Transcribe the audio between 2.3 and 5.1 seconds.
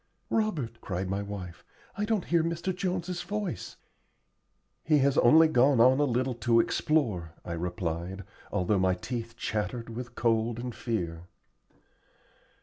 Mr. Jones's voice." "He